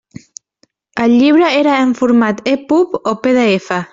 [1.03, 3.73] El llibre era en format EPUB o PDF?